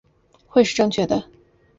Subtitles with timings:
[0.47, 1.25] 会是正确的